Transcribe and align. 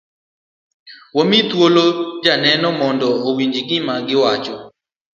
Wami 1.15 1.39
thuolo 1.49 1.83
joneneo 2.23 2.69
mondo 2.79 3.07
wawinj 3.23 3.55
gima 3.67 3.95
giwacho. 4.07 4.55